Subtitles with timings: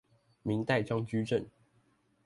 [0.41, 1.45] 明代張居正